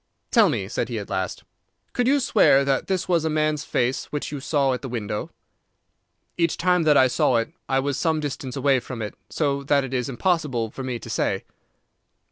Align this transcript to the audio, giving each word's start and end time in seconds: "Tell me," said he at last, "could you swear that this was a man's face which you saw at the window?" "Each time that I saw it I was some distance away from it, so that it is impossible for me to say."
"Tell 0.31 0.49
me," 0.49 0.67
said 0.67 0.89
he 0.89 0.97
at 0.97 1.11
last, 1.11 1.43
"could 1.93 2.07
you 2.07 2.19
swear 2.19 2.65
that 2.65 2.87
this 2.87 3.07
was 3.07 3.23
a 3.23 3.29
man's 3.29 3.63
face 3.63 4.05
which 4.05 4.31
you 4.31 4.39
saw 4.39 4.73
at 4.73 4.81
the 4.81 4.89
window?" 4.89 5.29
"Each 6.39 6.57
time 6.57 6.81
that 6.85 6.97
I 6.97 7.05
saw 7.05 7.35
it 7.37 7.53
I 7.69 7.77
was 7.79 7.99
some 7.99 8.19
distance 8.19 8.55
away 8.55 8.79
from 8.79 9.03
it, 9.03 9.13
so 9.29 9.61
that 9.65 9.83
it 9.83 9.93
is 9.93 10.09
impossible 10.09 10.71
for 10.71 10.81
me 10.81 10.97
to 10.97 11.07
say." 11.07 11.43